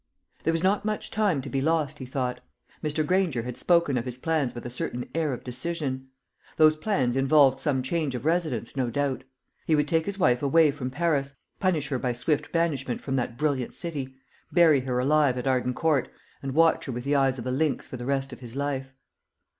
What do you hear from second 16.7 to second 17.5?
her with the eyes of